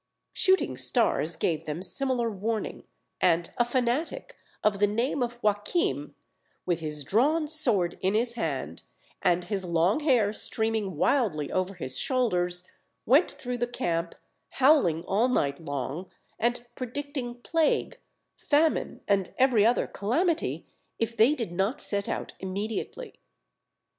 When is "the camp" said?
13.59-14.15